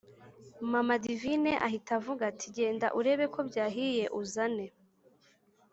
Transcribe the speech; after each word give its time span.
mama 0.71 0.95
divine 1.05 1.51
ahita 1.67 1.91
avuga 1.99 2.21
ati: 2.31 2.47
genda 2.57 2.87
urebe 2.99 3.25
ko 3.33 3.39
byahiye 3.49 4.05
uzane 4.21 4.65